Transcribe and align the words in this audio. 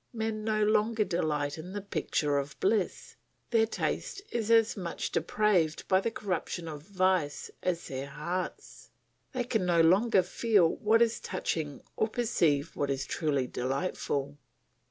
Men 0.25 0.43
no 0.43 0.63
longer 0.63 1.03
delight 1.03 1.59
in 1.59 1.73
the 1.73 1.79
picture 1.81 2.39
of 2.39 2.59
bliss; 2.59 3.15
their 3.51 3.67
taste 3.67 4.19
is 4.31 4.49
as 4.49 4.75
much 4.75 5.11
depraved 5.11 5.87
by 5.87 6.01
the 6.01 6.09
corruption 6.09 6.67
of 6.67 6.81
vice 6.81 7.51
as 7.61 7.87
their 7.87 8.07
hearts. 8.07 8.89
They 9.33 9.43
can 9.43 9.63
no 9.63 9.81
longer 9.81 10.23
feel 10.23 10.69
what 10.77 11.03
is 11.03 11.19
touching 11.19 11.83
or 11.97 12.07
perceive 12.07 12.75
what 12.75 12.89
is 12.89 13.05
truly 13.05 13.45
delightful. 13.45 14.39